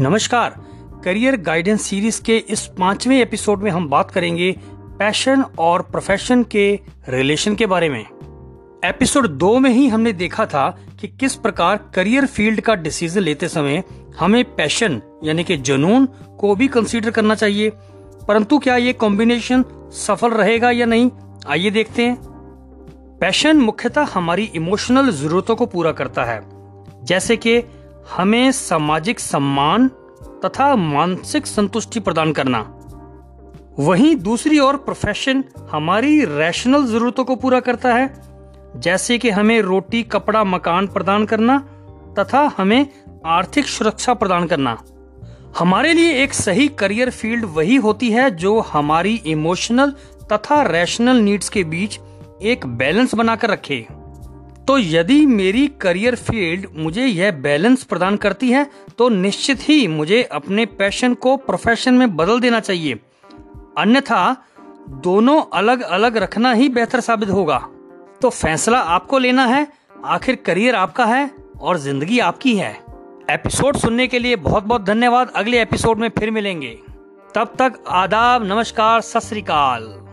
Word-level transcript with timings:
नमस्कार। 0.00 0.54
Career 1.04 1.36
guidance 1.36 1.82
series 1.82 2.22
के 2.22 2.36
इस 2.36 2.66
पाँचवें 2.66 3.20
एपिसोड 3.20 3.62
में 3.62 3.70
हम 3.70 3.88
बात 3.88 4.10
करेंगे 4.10 4.56
पैशन 4.98 5.44
और 5.58 5.82
प्रोफेशन 5.82 6.42
के 6.42 6.80
रिलेशन 7.08 7.54
के 7.54 7.66
बारे 7.66 7.88
में। 7.88 8.04
एपिसोड 8.84 9.26
दो 9.26 9.58
में 9.58 9.70
ही 9.70 9.88
हमने 9.88 10.12
देखा 10.12 10.46
था 10.46 10.78
कि 11.00 11.08
किस 11.08 11.34
प्रकार 11.34 11.90
करियर 11.94 12.26
फ़ील्ड 12.26 12.60
का 12.60 12.74
डिसीज़न 12.74 13.22
लेते 13.22 13.48
समय 13.48 13.84
हमें 14.18 14.44
पैशन, 14.44 15.02
यानी 15.24 15.44
कि 15.44 15.56
जुनून, 15.56 16.06
को 16.38 16.54
भी 16.54 16.68
कंसीडर 16.68 17.10
करना 17.10 17.34
चाहिए। 17.34 17.72
परंतु 18.28 18.58
क्या 18.58 18.76
ये 18.76 18.92
कॉम्बिनेशन 18.92 19.64
सफल 19.92 20.30
रहेगा 20.30 20.70
या 20.70 20.86
नहीं? 20.86 21.10
आइए 21.48 21.70
देखते 21.70 22.02
हैं। 22.02 22.16
पैशन 23.20 23.56
मुख्यतः 23.56 24.02
हमारी 24.02 24.44
इमोशनल 24.44 25.10
जरूरतों 25.10 25.56
को 25.56 25.66
पूरा 25.66 25.92
करता 25.92 26.24
है। 26.24 26.42
जैसे 27.04 27.36
कि 27.36 27.62
हमें 28.10 28.52
सामाजिक 28.52 29.20
सम्मान 29.20 29.88
तथा 30.44 30.74
मानसिक 30.76 31.46
संतुष्टि 31.46 32.00
प्रदान 32.00 32.32
करना। 32.32 32.60
वहीं 33.78 34.16
दूसरी 34.16 34.58
ओर 34.58 34.76
प्रोफेशन 34.76 35.44
हमारी 35.70 36.24
रैशनल 36.24 36.86
जरूरतों 36.86 37.24
को 37.24 37.36
पूरा 37.36 37.60
करता 37.60 37.94
है, 37.94 38.14
जैसे 38.76 39.18
कि 39.18 39.30
हमें 39.30 39.60
रोटी, 39.62 40.02
कपड़ा, 40.02 40.44
मकान 40.44 40.86
प्रदान 40.86 41.26
करना 41.26 41.58
तथा 42.18 42.52
हमें 42.56 42.86
आर्थिक 43.26 43.66
सुरक्षा 43.66 44.14
प्रदान 44.14 44.46
करना। 44.46 44.78
हमारे 45.58 45.92
लिए 45.92 46.22
एक 46.22 46.34
सही 46.34 46.68
करियर 46.68 47.10
फ़ील्ड 47.10 47.44
वही 47.44 47.76
होती 47.76 48.10
है 48.10 48.30
जो 48.30 48.60
हमारी 48.60 49.14
इमोशनल 49.26 49.90
तथा 50.32 50.62
रैशनल 50.62 51.16
नीड्स 51.16 51.48
के 51.48 51.64
बीच 51.64 51.98
एक 52.42 52.66
बैलेंस 52.66 53.14
बनाकर 53.14 53.50
रखे। 53.50 53.86
तो 54.68 54.76
यदि 54.78 55.24
मेरी 55.26 55.66
करियर 55.80 56.14
फ़ील्ड 56.16 56.66
मुझे 56.76 57.06
यह 57.06 57.30
बैलेंस 57.32 57.82
प्रदान 57.84 58.16
करती 58.16 58.50
है 58.50 58.66
तो 58.98 59.08
निश्चित 59.08 59.58
ही 59.60 59.86
मुझे 59.88 60.22
अपने 60.22 60.66
पैशन 60.66 61.14
को 61.14 61.36
प्रोफेशन 61.36 61.94
में 61.94 62.16
बदल 62.16 62.40
देना 62.40 62.60
चाहिए। 62.60 62.94
अन्यथा, 63.78 64.36
दोनों 64.88 65.40
अलग 65.52 65.80
अलग 65.80 66.16
रखना 66.16 66.52
ही 66.52 66.68
बेहतर 66.68 67.00
साबित 67.00 67.30
होगा। 67.30 67.58
तो 68.22 68.30
फैसला 68.30 68.78
आपको 68.78 69.18
लेना 69.18 69.46
है, 69.46 69.66
आखिर 70.04 70.36
करियर 70.36 70.74
आपका 70.74 71.04
है 71.04 71.30
और 71.60 71.78
ज़िंदगी 71.78 72.18
आपकी 72.18 72.56
है। 72.56 72.72
एपिसोड 73.30 73.76
सुनने 73.76 74.06
के 74.06 74.18
लिए 74.18 74.36
बहुत 74.38 74.64
बहुत 74.64 74.84
धन्यवाद। 74.84 75.32
अगले 75.36 75.60
एपिसोड 75.62 75.98
में 75.98 76.08
फिर 76.08 76.30
मिलेंगे। 76.30 76.78
तब 77.34 77.54
तक 77.58 77.82
आदाब, 77.88 78.44
नमस्कार, 78.44 79.00
सत 79.00 79.24
श्रीकाल 79.24 80.03